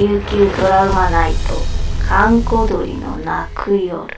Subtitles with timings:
[0.00, 1.38] 琉球ドラマナイト
[2.08, 4.08] 閑古鳥の泣く夜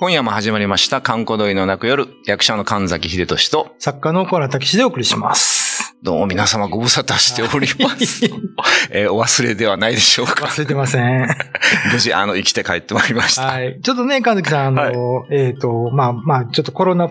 [0.00, 5.94] 今夜も始まりました、観光鳥の泣く夜、役者の神崎秀俊と、作家の小原武史でお送りします。
[6.02, 8.24] どうも皆様ご無沙汰しております。
[8.88, 10.46] えーお忘れではないでしょうか。
[10.46, 11.28] 忘れてません。
[11.92, 13.42] 無事、あの、生きて帰ってまいりました。
[13.42, 13.78] はい。
[13.82, 17.10] ちょっとね、神崎さん、あの、えっ、と、まあまあ、ちょっとコロナ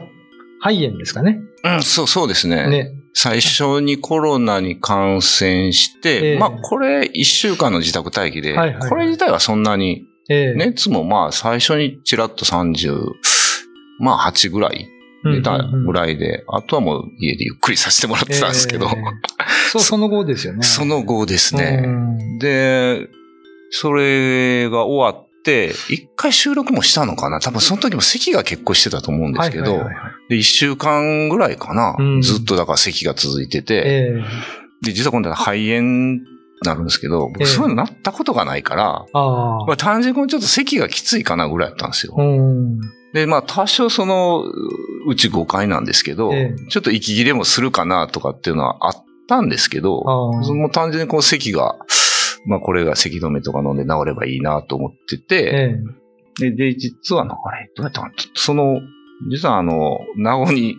[0.64, 1.42] 肺炎ですかね。
[1.64, 2.68] うん、そう、そうですね。
[2.68, 2.99] ね。
[3.22, 6.40] 最初にコロナに感染して、ええ。
[6.40, 10.56] まあ、これ、一週間の自宅待機で、はいはいこれ自体はそんなに、ええ。
[10.56, 12.96] 熱もまあ、最初にちらっと30、
[14.00, 14.88] まあ、8ぐらい
[15.26, 18.94] 出たぐらいで、あとはもう家でゆっくりさせてもらってたんですけど、ええ。
[19.74, 20.64] そう、その後ですよね。
[20.64, 21.82] その後ですね。
[21.84, 22.40] うん。
[22.40, 23.10] で、
[23.70, 27.42] それが終わって、一回収録もしたのかな。
[27.42, 32.22] 多分その時も咳が結構してたと思うんですけど、はいはいはいはいで、一週間ぐらいかな、うん。
[32.22, 34.24] ずっとだから咳が続いてて、え
[34.82, 36.22] で、実は今度は肺炎に
[36.64, 37.46] なるんですけど、ええ。
[37.46, 39.66] 僕そういうのなったことがないから、えああ。
[39.66, 42.14] まあ単純にちょっと咳がきついかなぐらいだったんですよ。
[42.18, 42.80] うん。
[43.14, 44.44] で、まあ多少その、
[45.08, 50.04] うち5回なんですけど、えちょっと息切れもするかなとかっていうのはあったんですけど、
[50.44, 51.76] その単純にこう咳が、
[52.46, 55.36] まあこれが咳止めとか飲んで治ればいいなと思ってて、
[56.40, 56.52] ええ。
[56.52, 58.14] で、で、実はな、あれ、どうやったかな。
[58.36, 58.80] その、
[59.28, 60.78] 実はあの、名護に、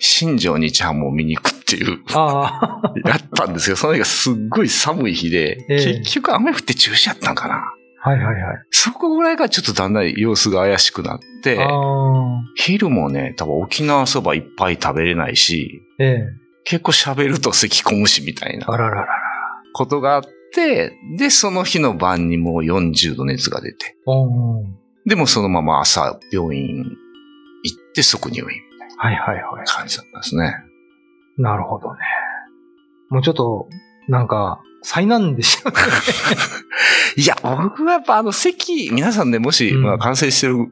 [0.00, 2.92] 新庄日ハムを見に行くっていう、ああ。
[3.04, 7.74] やったんですけど、その日がすっごい寒い日で、ええ結局雨降って中止やったんかな。
[8.00, 8.56] はいはいはい。
[8.70, 11.58] そこぐらいがちょっとだんだん様子が怪しくなって。
[12.54, 19.08] 昼もね、多分沖縄そばいっぱい食べれないし、ええ結構喋ると咳込むしみたいなあらららら。
[19.72, 20.22] ことがあっ
[20.54, 24.76] て、で、その日の晩にもう40度熱が出て、うん。
[25.06, 26.94] でもそのまま朝病院
[27.98, 29.66] 行って即入院みたいなはいはいはい。
[29.66, 30.54] 感じだったんですね。
[31.36, 32.00] なるほどね。
[33.10, 33.68] もうちょっと、
[34.08, 35.76] なんか、災難でしたね。
[37.16, 40.68] いや、僕はやっぱあの咳、皆さんね、もし、うんまあ感染してる、も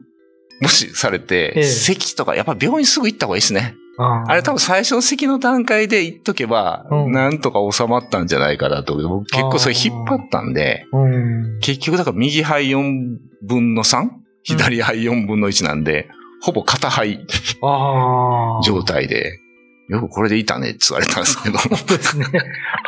[0.67, 3.75] しされて、ええ咳とか、やっぱ病院すぐ行った方がいいですね。
[3.99, 9.09] ああれ多分最初の咳の段階で行っとけば、うんなんとか収まったんじゃないかなと思う。
[9.19, 11.59] 僕結構それ引っ張ったんで、うん。
[11.59, 14.09] 結局だから右肺4分の 3?
[14.43, 16.09] 左肺4分の1なんで、
[16.41, 17.19] ほぼ片肺。
[18.63, 19.39] 状態で、
[19.89, 21.57] よくこれでいたねって言われたんですけど。
[21.59, 22.25] そうですね。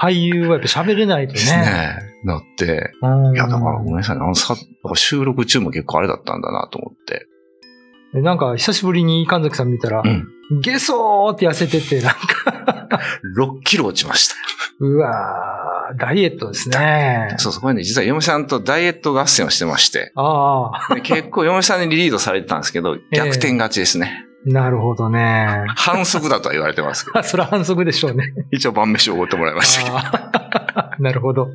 [0.01, 1.39] 俳優はやっぱ喋れないとね。
[1.39, 1.99] ですね。
[2.25, 4.23] なって、うんいや、だからごめんなさいね。
[4.23, 4.55] あのさ、
[4.95, 7.27] 収録中も結構あれだったんだなと思って。
[8.13, 10.27] でなんか、久しぶりに神崎さん見たら、うん。
[10.61, 12.87] ゲソーって痩せてて、なんか、
[13.37, 14.35] 6キロ落ちました。
[14.79, 17.33] うわー、ダイエットですね。
[17.37, 24.25] そうそう、これね、実は嫁さんとダイエット合戦をしてまして、ああ、で結構嫁さんにリードされてたんですけど、 逆転勝ちですね。
[24.45, 25.65] なるほどね。
[25.75, 28.33] 反則だとは言われてますけど、あ それは反則でしょうね。
[28.51, 29.97] 一応晩飯をおごってもらいましたけど。
[31.03, 31.49] なるほど。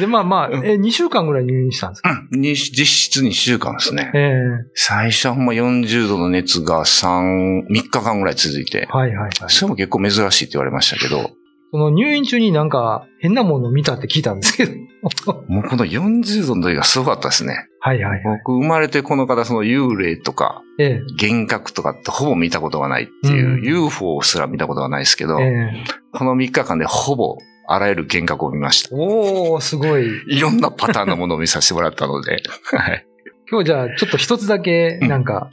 [0.00, 2.10] で、まあまあ、うんえ、2週間ぐらい入院したんですか？
[2.32, 4.10] うんに実質2週間ですね。
[4.14, 9.30] ええ最初はほんま40度の熱が3、3日間ぐらい続いて、はいはいはい。
[9.48, 11.30] それも結構珍しいって言われましたけど、
[11.76, 14.72] その入院中になんか変なものを見たって聞いたんですけど。
[15.46, 17.68] もうこの40度の時がすごかったですね。
[17.80, 18.38] はいはいはい。
[18.38, 27.36] 僕生まれてこの方、その幽霊とか、ええ幻覚とかってほぼ見たことがないっていう、うん UFO すら見たことがないですけど、ええこの3日間でほぼ
[27.68, 28.96] あらゆる幻覚を見ました。
[28.96, 30.08] おー、すごい。
[30.28, 33.06] いろんなパターンのものを見させてもらったので、 はい。
[33.50, 35.50] 今日じゃあちょっと一つだけなんか、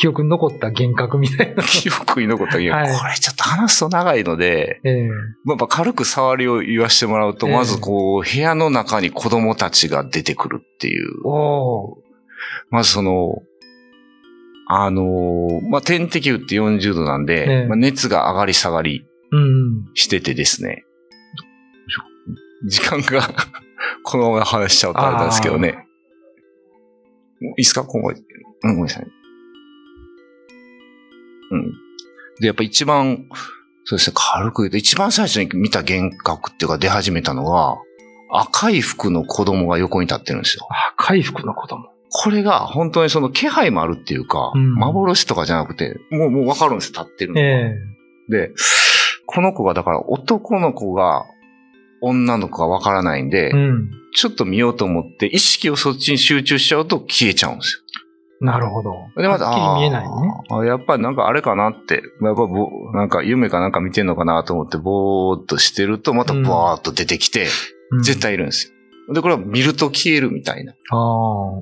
[0.00, 1.62] 記憶に残った幻覚みたいな。
[1.66, 5.08] 記憶に残ったけど、はいこれちょっと話すと長いので、ええ
[5.44, 11.08] まあ軽く触りを言わせてもらうと、ええまずこう、部屋の中に子供たちが出てくるっていう。
[12.70, 13.42] まずその、
[14.70, 19.86] あのーまあ、点滴打って40度なんで、ええまあ、熱が上がり下がりうん。
[19.94, 20.84] しててですね。
[22.66, 23.22] 時間が
[24.02, 25.86] このまま話しちゃうとあれなんですけどね。
[27.40, 27.84] いいですか？
[27.84, 28.10] 今後。
[28.10, 28.16] うん、
[28.60, 29.06] ごめんなさい。
[31.50, 31.72] うん。
[32.40, 33.26] で、やっぱ一番、
[33.84, 37.78] そうですね、軽く言うと、一番最初に見た幻覚っていうか出始めたのが、
[38.30, 40.66] 赤い服の子供が横に立ってるんですよ。
[40.70, 41.88] あ、回復の子供。
[42.10, 47.46] これが本当にその気配もあるっていうか、うん幻とかじゃなくて、もうもうわかるんです、立ってるのが。
[47.46, 47.98] ええ
[48.30, 48.52] で、
[49.26, 51.24] この子がだから男の子が
[52.00, 53.90] 女の子がわからないんで、うん。
[54.14, 57.84] ちょっと見ようと思って意識をそっちに集中しちゃうと消えちゃうんです
[58.40, 58.90] なるほど。
[58.90, 59.10] よ。
[59.16, 60.10] で、また、はっきり見えないね。
[60.50, 67.48] あやっぱりなんかあれかなって、やっぱぼなんか夢かなんか見てんのかなと思ってぼーっとしてるとまたバーっと出てきて、
[67.90, 68.20] うん絶。
[68.20, 68.72] 対いるんです
[69.08, 69.14] よ。
[69.14, 70.74] で、これは見ると消えるみたいな。
[70.90, 71.58] あ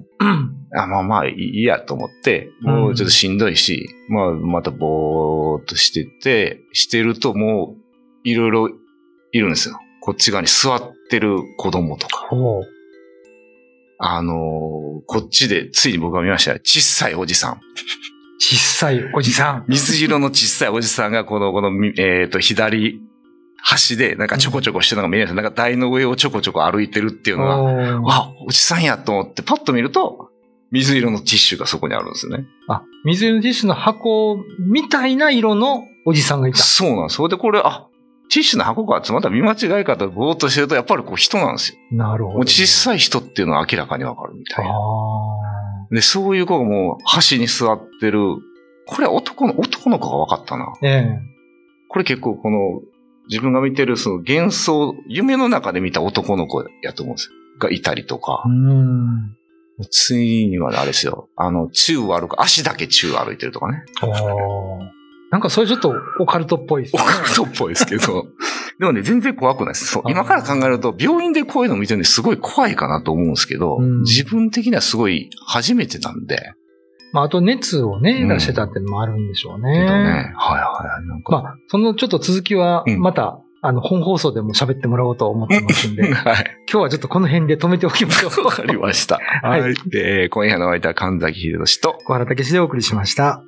[0.74, 0.82] あ。
[0.82, 8.70] あ、まあまあいいやと思って、もうちょっとしんどいし、まあまたぼーっとしてて、してるともういろいろ
[9.32, 9.78] いるんですよ。
[10.02, 12.75] こっち側に座ってる子供とか、ほう。
[13.98, 14.76] あのー
[15.06, 16.58] こっちでついに僕が見ましたよ。
[16.62, 17.60] 小さいおじさん。
[18.38, 19.64] 小さいおじさん。
[19.68, 23.00] 水色の小さいおじさんが、この、この、みえっ、と、左
[23.62, 30.30] 端で、なんかちょこちょこしてるのが見えるんですなんか台の上をちょこちょこ歩いてるっていうのが、わ、おじさんやと思って、パッと見ると、
[30.70, 32.44] 水色のティッシュがそこにあるんですよね。
[32.68, 36.58] あ、水色のティッシュの箱みたいな色のおじさんがいた。
[36.58, 37.16] そうなんです。
[37.16, 37.86] それでこれ、あ、
[38.28, 41.78] ティッシュの箱かってまた見間違いかとぼーっとしてると、やっぱりこう人なんですよ。
[41.92, 42.36] なるほど。
[42.38, 44.70] もう小さい人っていうのは明らかにわかるみたいな。
[44.72, 44.76] あ
[45.90, 48.20] で、そういう子がもう端に座ってる。
[48.88, 50.64] これは男の、男の子が分かったな。
[50.64, 50.72] あ。
[50.82, 51.18] ええ。
[51.88, 52.80] これ結構この、
[53.28, 57.34] 自分が見てるその幻想、夢の中で見た男の子やと思うんですよ。
[57.58, 58.48] がいたりとかう。
[58.48, 59.36] ん。
[59.90, 61.28] ついにはあれですよ。
[61.36, 63.82] あの、宙を歩く、足だけ宙を歩いてるとかね。
[64.02, 64.95] おー
[65.36, 67.04] なんかそれちょっとオカルトっぽいですオね。
[67.04, 68.24] カルトっぽいですけど。
[68.80, 69.84] でもね、全然怖くないです。
[69.84, 76.54] そう今から考えると、病院でこういうの見てるんですごい怖いかなと思うんですけど、うん自分的にはすごい初めてなんで。
[77.12, 79.74] まあ、あと熱をね、うん出してたってのもあるんでしょうね。
[79.74, 80.32] けどね。
[80.38, 80.60] はい
[80.94, 81.06] はい。
[81.06, 81.32] なんか。
[81.32, 86.44] まあ、そのちょっと続きは、うんまた、あの、本放送でも喋ってもらおうと思ってますんで、今 はい。
[86.66, 88.44] 日はちょっとこの辺で止めておきましょう。
[88.46, 89.20] わかりました。
[89.42, 89.74] は いはい。
[89.90, 93.42] で、今夜のお相手は神崎秀俊と、小原武史でお送りしました。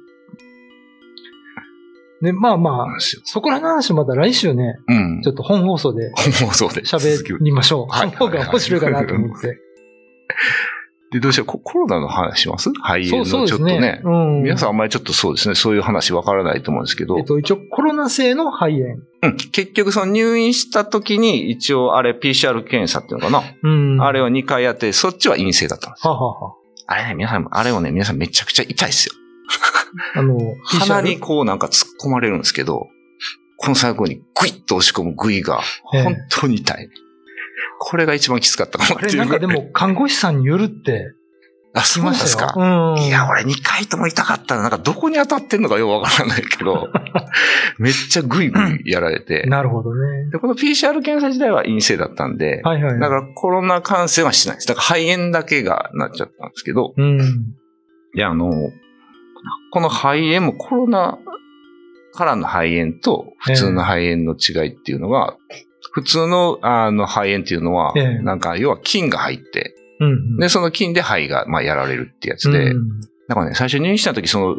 [2.21, 2.87] で、まあまあ。
[3.25, 5.33] そこらの話また来週ね、うんちょ。
[5.33, 7.87] っと本放送で本放送で喋りましょう。
[7.89, 9.59] はいその方が面白いかなと思って。
[11.11, 12.71] で、どうしよう、ココロナの話します？
[12.71, 14.03] 肺炎のちょっとね。。
[14.05, 14.43] うん。
[14.43, 18.97] 皆さんあんまりちょっとそうですね、そういう話わからないと思うんですけど、えっと、一応コロナ性の肺炎。
[19.23, 24.03] うん、結局その入院した時に一応あれ PCR 検査っていうのかな、うん。
[24.03, 26.55] あれを2回やって、そっちは陰性だったんですははは
[26.87, 29.15] あれね、皆さん、あれをね、皆さんめちゃくちゃ痛いですよ。
[30.15, 32.89] あの、 鼻にこうなんか突っ込まれるんですけど、
[33.57, 35.61] この最後にグイッと押し込むグイが、
[35.93, 36.89] ええ本当に痛い。
[37.81, 41.13] これが一番きつかったかもあれなんかでも、看護師さんによるって
[41.75, 42.37] あ、そうなんです。
[42.37, 42.55] か。
[42.57, 43.03] うん。
[43.03, 46.89] いや、俺2回とも痛かったら、なんかどこに当たってんのかよくわからないけど、
[47.79, 49.45] めっちゃグイグイやられて。
[49.47, 50.31] なるほどね。
[50.31, 52.99] で、この PCR 検査自体は陰性だったんで、はいはい。
[52.99, 54.67] だからコロナ感染はしないです。
[54.67, 57.21] だから肺炎だけがなっちゃったんですけど、うん。
[58.15, 58.51] いや、あの、
[59.71, 61.19] この肺炎もコロナ
[62.13, 65.37] からの肺炎と普通の肺炎の違いっていうのが、
[65.93, 70.37] 普通のあの肺炎っていうのは、ええなんか要は菌が入って、うん。
[70.39, 74.57] で、その菌で肺がまあやられるってやつで、うんだからね、最初入院した時、その、あ、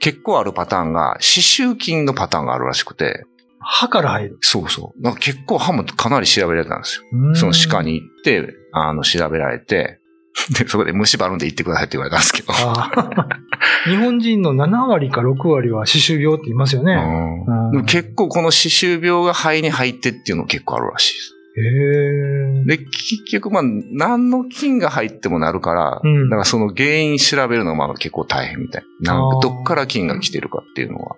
[0.00, 3.24] 結構あるパターンが、歯周菌のパターンがあるらしくて、
[3.58, 4.38] 歯から入る。
[4.42, 5.16] そうそう。
[5.18, 7.04] 結構歯もかなり調べられたんですよ。
[7.12, 9.98] うんその歯科に行って、あの、調べられて、
[10.58, 12.52] で、そこで虫歯るんで行ってくださいって言われたんですけど。
[13.84, 16.96] 日本人の7割か6割は歯周病って言いますよね。
[17.86, 21.32] 結構この歯周病が肺に入ってっていうの結構あるらしいです。
[22.66, 28.82] で、結局まあ、何の菌が入ってもなるから、うんだからその原因調べるのがまあ結構大変みたい。
[29.02, 31.16] などっから菌が来てるかっていうのは。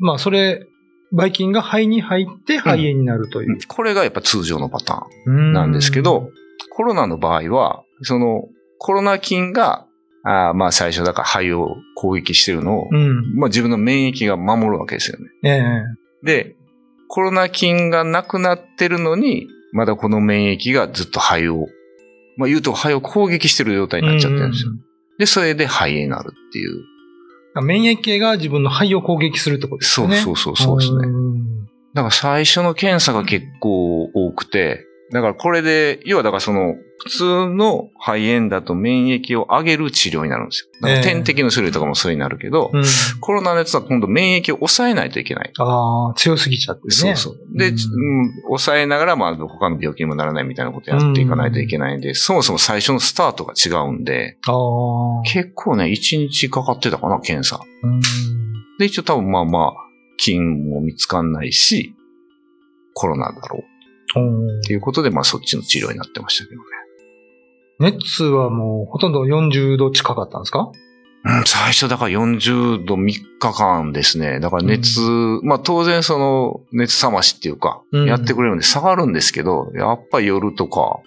[0.00, 0.66] まあ、それ、
[1.12, 3.58] ばい菌が肺に入って肺炎になるという。
[3.66, 5.34] これがやっぱ通常のパターン。
[5.34, 6.30] うんなんですけど、、
[6.70, 8.48] コロナの場合は、その
[8.78, 9.86] コロナ菌が、
[10.22, 13.36] あーまあ最初だから肺を攻撃してるのを、うん。
[13.36, 15.26] まあ自分の免疫が守るわけですよね。
[15.44, 16.26] ええ。
[16.26, 16.56] で、
[17.08, 21.66] コロナ菌がなくなってるのに、まだこの免疫がずっと肺を、
[22.36, 24.72] まあ言うと肺を攻撃してる状態になっちゃってるんですよ。
[25.18, 26.84] で、それで肺炎になるっていう。
[27.56, 27.66] うん。
[27.66, 30.16] 免疫系が自分の肺を攻撃するってことですね。
[30.16, 31.06] そうそうそうそうですね。
[31.06, 31.64] ん
[31.94, 41.02] だから最初の検査が結構多くて、だからこれで、要はだからその、普通の肺炎だと免疫を上げる治療になるんですよ。
[41.02, 42.84] 点滴の種類とかもそうになるけど、うん。
[43.20, 45.52] コロナのやつは今度免疫を抑えないといけない。
[45.58, 46.90] ああ、強すぎちゃってね。
[46.90, 47.58] そうそう。
[47.58, 47.80] で、うんうん
[48.48, 54.36] 抑えながら、まあ、他の病気にもならないみたいなことやっていかないといけないんで、そもそも最初のスタートが違うんで。
[55.24, 57.60] 結構ね、1日かかってたかな、検査。
[57.82, 58.00] うん。
[58.78, 59.72] で、一応多分まあまあ、
[60.18, 61.94] 菌も見つかんないし、
[62.92, 63.69] コロナだろううん
[64.18, 66.66] っていうことで、まあそっちの治療になってましたけどね。
[67.78, 70.70] 熱はもうほとんど40度近かったんですか？
[71.22, 72.98] うん、最初だから40度3
[73.38, 74.40] 日間ですね。
[74.40, 75.00] だから熱、
[75.42, 81.00] まあ当然その熱冷ましっていうか、うんやってくれるんで下がるんですけど、やっぱり夜とか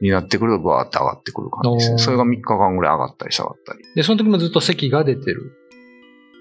[0.00, 1.98] になってくるとバーって上がってくる感じですね。
[1.98, 3.80] それが3日間ぐらい上がったり下がったり。
[3.94, 5.52] で、その時もずっと咳が出てる？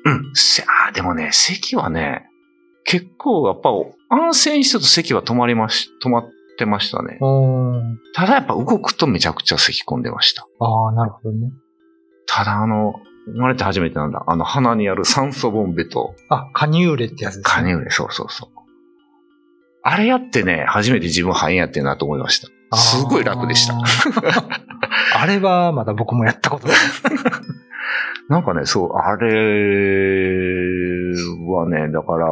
[0.05, 0.31] うん。
[0.33, 2.27] せあーでもね、咳はね、
[2.85, 3.69] 結構やっぱ
[4.09, 7.17] 安静にしてると咳は止まりまし、止まってましたね。
[7.21, 7.99] うん。
[8.13, 10.47] ただやっぱ動くとめちゃくちゃ咳込んでました。
[10.59, 11.51] ああ、なるほどね。
[12.25, 12.95] ただあの、
[13.27, 14.23] 生まれて初めてなんだ。
[14.27, 17.43] あの鼻にある酸素ボンベとあ、カニューレってやつです、ね。
[17.45, 18.49] カニューレ、そうそうそう。
[19.83, 22.49] あれやってね、初めて自分肺炎やってんなと思いました。
[22.77, 23.75] すごい楽でした。
[25.15, 26.77] あれはまだ僕もやったことない。
[28.29, 31.13] なんかね、そう、あれ
[31.47, 32.27] はね、だから、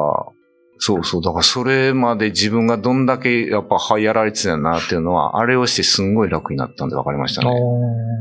[0.80, 7.52] そうそう、だからそれまで自分がどんだけやっぱ肺やられてたんだなっていうのは、あれをしてすんごい楽になったんで分かりましたね。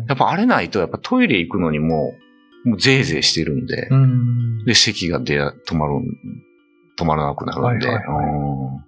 [0.09, 2.15] やっぱあれないと、やっぱトイレ行くのにも、
[2.65, 4.65] もうぜいぜいしてるんで、うん。
[4.65, 6.05] で、咳が出、止まるん、
[6.99, 8.87] 止まらなくなるんで、はいはいはいうん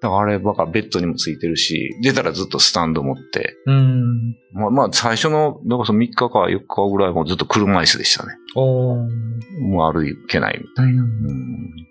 [0.00, 4.34] だからあれ、ばかベッドにもついてるし、出たらずっとスタンド持って、うん。
[4.52, 8.32] まあまあ最初の、だからその3日か4日ぐらいもずっと車椅子でしたね。
[8.56, 11.02] おーもう歩けないみたいな。
[11.02, 11.89] うんうん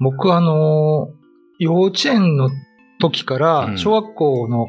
[0.00, 1.24] 僕あのー
[1.60, 2.50] 幼稚園の
[3.00, 4.66] 時かうらん小学校の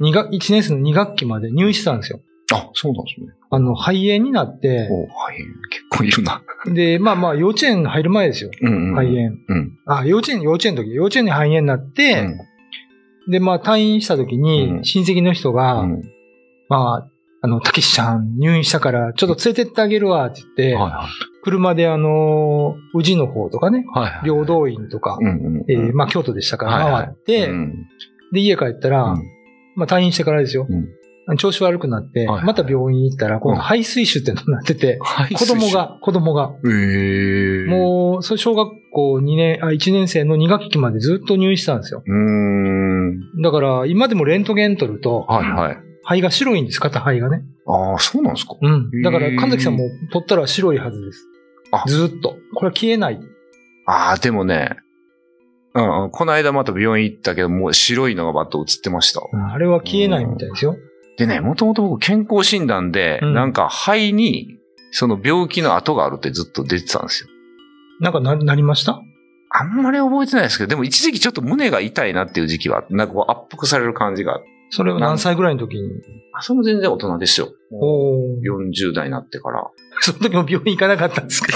[0.00, 2.20] 2学、1年生の2学期まで入院してたんですよ。
[2.52, 3.28] あ、そうなんですね。
[3.50, 5.36] あの、肺炎になって、おはい。
[5.70, 6.42] 結構いるな。
[6.66, 8.50] で、まあまあ幼稚園入る前ですよ。
[8.62, 8.94] うんうん。
[8.96, 9.30] 肺炎。
[9.48, 9.78] うん。
[9.86, 12.38] あ、幼稚園、幼稚園の時、幼稚園に肺炎になって、うん
[13.30, 16.02] で、まあ退院した時うにん親戚の人が、うん
[16.68, 17.10] まあ、
[17.42, 21.06] あの、たけしちゃん入院したからちょっと連れてってあげるわって言って、はいは
[21.44, 23.98] 車であの、宇治の方とかね、い。
[23.98, 24.20] はいはい。
[24.30, 25.64] 平等院とか、うんうん。
[25.68, 27.74] えーまあ京都でしたからはいはい回って、うん
[28.32, 29.22] で、家帰ったら、うん
[29.76, 30.66] まあ退院してからですよ。
[31.38, 35.70] 調子悪くなって、はいまた病院行ったら、今度肺水腫ってのになってて、はい子供。
[35.70, 37.70] が、子供が、ええ。
[37.70, 42.02] もう、それ小学校2年、あ、1年生の2学期までずっと入院してたんですよ。
[43.42, 45.78] だから、今でもレントゲン取ると、はいはい。
[46.04, 47.42] 肺が白いんです、片肺がね。
[47.66, 48.56] ああ、そうなんですか。
[48.60, 49.02] うん。
[49.02, 51.26] だから、神崎さんも取ったら白いはずです。
[51.74, 52.36] あずっと。
[52.54, 53.20] これは消えない。
[53.86, 54.76] ああ、でもね、
[55.74, 59.20] うんうん、この間また病院行ったけど、もう白いのがバッと映ってました。
[59.32, 60.76] うんあれは消えないみたいですよ。
[61.18, 64.58] でね、もともと僕健康診断で、うんなんか肺に、
[64.92, 67.28] その病気の跡があるってずっと出てたんですよ。
[68.00, 69.00] なんかな、なりました？
[69.50, 74.48] あんまり覚えてないですけど、でも一時期ちょっと胸が痛いなっていう時期は、なんかこう圧迫される感じがあって。
[74.70, 75.88] それは何歳ぐらいの時に？
[76.32, 77.48] あ、それも全然大人ですよ。
[77.72, 79.70] おー40代になってから。
[80.00, 81.48] その時も病院行かなかったんですか？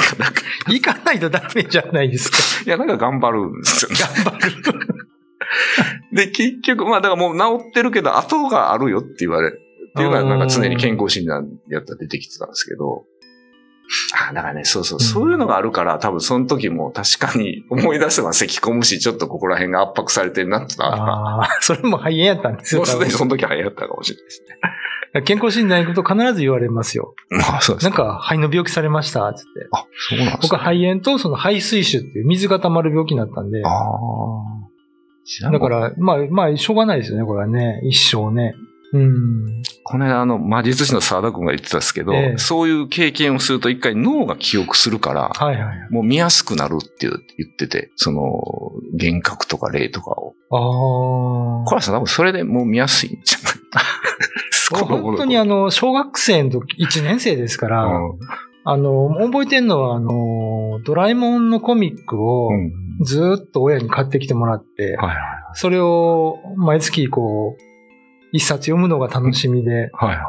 [0.69, 2.39] 行かないとダメじゃないですか。
[2.67, 3.97] いや、なんか頑張るんですよね。
[4.25, 4.55] 頑張る。
[6.13, 9.61] で、結局、まあだからもう治ってるけど、後があるよって言われる。
[9.91, 13.05] っていうのはなんか常に健康診断やったら出てきてたんですけど。
[14.31, 22.81] あ、だからね、そうそう、うんそういうのがあるから、多分その時も確かに思い出せば咳込むし、ちょっとここら辺が圧迫されてるなってのはああ、それも肺炎やったんですよ。
[22.81, 24.57] もうすでに多その時は流行ったかもしれないですね。
[25.15, 27.15] 分健康診断行くと必ず言われますよ。
[27.31, 29.49] まあ、そうですなんか肺の病気されました、つって。
[29.73, 33.65] あ、そうなんです僕は肺炎とその肺水腫っていう水が溜まる病気になったんで。
[33.65, 35.51] ああ。
[35.51, 37.81] だから、まあ、まあ、しょうがないですよね、これはね。
[37.85, 38.55] 一生ね。
[38.93, 39.63] うん。
[39.85, 45.91] この間、あの、魔術師の沢田君が言ってたんですけど、ええそういう経験をすると一回脳が記憶するから、はいはいはい。
[45.91, 48.23] もう見やすくなるって言ってて、その、
[48.93, 50.35] 幻覚とか霊とかを。
[50.51, 51.65] ああ。
[51.67, 53.53] コラさん多分それでもう見やすいんじゃない
[54.87, 58.19] 本当にあの、小学生の時、1年生ですから、うん
[58.65, 65.17] あの、覚えてんのは、あの、ドラえもんのコミックをうんずーっと親に買ってきてもらって、はいはい
[65.55, 67.68] それを毎月こう、
[68.33, 70.25] 一冊読むのが楽しみで、はいは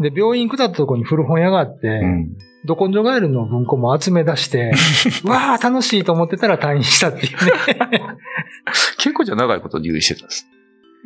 [0.00, 2.00] で、病院下ったところに古本屋があって、いはい。
[2.00, 2.36] うん
[2.66, 4.72] ど根性ガエルの文庫も集め出して、
[5.24, 8.02] わあ楽しいと思ってたら退院したっていうね。
[8.98, 10.48] 結構じゃあ長いこと入院してたんです。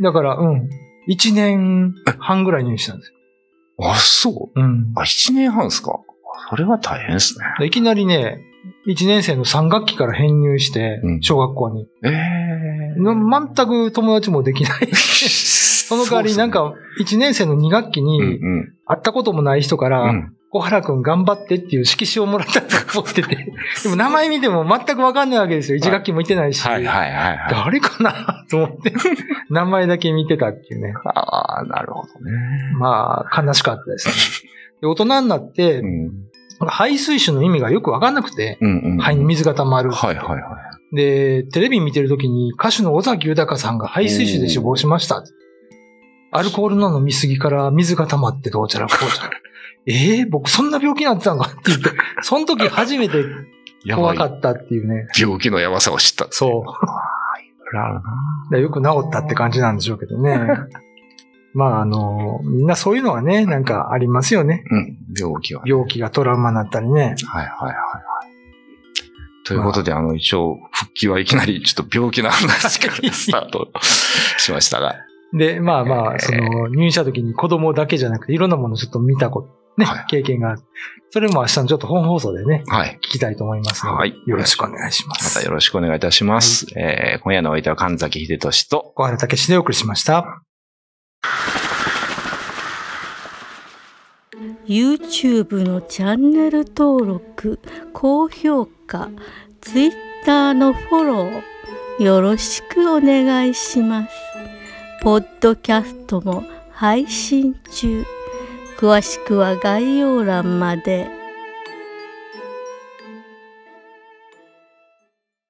[0.01, 0.71] だから、うん。
[1.09, 3.91] 1年半ぐらい入院したんですよ。
[3.91, 4.61] あ、そう。
[4.61, 4.93] うん。
[4.97, 6.01] あ、一年半ですか。
[6.49, 7.45] それは大変ですね。
[7.59, 8.39] でいきなりね、
[8.89, 11.87] 1年生の3学期から編入してう、ん小学校に。
[12.05, 14.89] ええの全く友達もできない。
[15.91, 18.73] その代わりなんか、1年生の2学期うんに、うん。
[18.87, 23.37] 会ったこともない人から、うん小原くん頑張ってっていう色紙をもらったと思ってて。
[23.85, 25.79] でも名前見ても全くわかんないわけですよ。
[25.79, 26.67] 1学期も行ってないし。
[26.67, 27.55] はいはいはいはい。
[27.65, 28.45] 誰かな？
[28.51, 28.93] と思って、
[29.49, 30.93] 名前だけ見てたっていうね。
[31.15, 32.33] ああ、なるほどね。
[32.81, 34.51] まあ、悲しかったですね。
[34.81, 36.11] で大人になってう、ん。
[36.67, 38.99] 排水種の意味がよくわかんなくて、うんうん。
[38.99, 39.93] 肺に水が溜まる。
[39.93, 40.37] はいはいは
[40.93, 40.97] い。
[40.97, 45.23] で、テレビ見てるときに歌手の尾崎豊さんが排水種で死亡しました。
[46.33, 49.31] アルコールの飲みすぎから水が溜まってどうちゃらこうちゃら。
[49.87, 51.43] ええ僕そんな病気になってたの？
[51.43, 51.91] か って言って、
[52.23, 53.25] その時初めて
[53.95, 55.09] 怖かったっていうね。
[55.19, 56.27] 病気のやばさを知った。
[56.31, 56.71] そう。
[57.77, 58.03] あるな。
[58.51, 60.41] でよく治ったって感じなんでしょうけどね。
[61.53, 64.63] まあ、あの、みんなそういうのはね、なんかありますよね。
[64.71, 64.99] うん。
[65.19, 65.63] 病気は。
[65.67, 67.01] 病気がトラウマになったりね。
[67.03, 67.77] はいはいはいはい。
[69.45, 73.69] ということで、あの、一応、復帰はいきなりちょっと病気の話からスタート
[74.39, 74.95] しましたが。
[75.33, 80.63] で、まあまあ、えーその、入院した時に子供だけじゃなくて、いろんなものをちょっと見たこと、ね、はい経験がある。
[81.11, 82.99] それも明日のちょっと本放送でね、はい。
[83.03, 85.11] 聞きたいと思いますので、はいよろしくお願いしま。
[85.11, 86.67] ますたよろしくお願いいたします。
[86.77, 90.43] えー今夜のお相手は神崎秀俊と、小原武史でお送りしました。
[94.67, 97.59] YouTube のチャンネル登録
[97.93, 99.11] 高評価
[99.61, 104.30] Twitter のフォローよろしくお願いします
[105.03, 108.05] ポッドキャストも配信中
[108.77, 111.20] 詳しくは概要欄まで。